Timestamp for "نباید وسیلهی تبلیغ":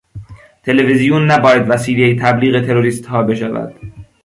1.31-2.65